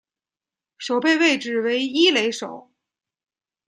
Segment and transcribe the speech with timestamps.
[0.79, 2.71] 守备位置为一垒手。